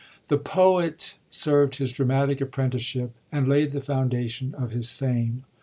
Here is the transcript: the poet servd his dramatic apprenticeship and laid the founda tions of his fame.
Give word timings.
the 0.29 0.37
poet 0.39 1.13
servd 1.29 1.75
his 1.75 1.91
dramatic 1.91 2.41
apprenticeship 2.41 3.11
and 3.31 3.47
laid 3.47 3.69
the 3.69 3.79
founda 3.79 4.27
tions 4.27 4.55
of 4.55 4.71
his 4.71 4.91
fame. 4.91 5.43